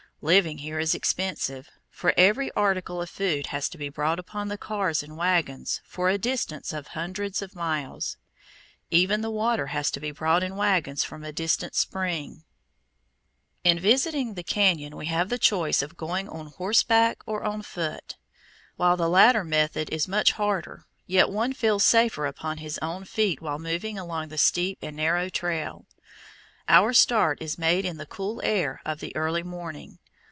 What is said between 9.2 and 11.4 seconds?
the water has to be brought in wagons from a